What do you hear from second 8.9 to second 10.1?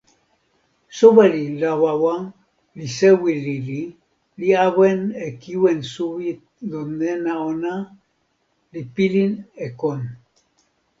pilin e kon.